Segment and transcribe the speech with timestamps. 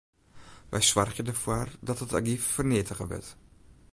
[0.71, 3.29] Wy soargje derfoar dat it argyf ferneatige wurdt.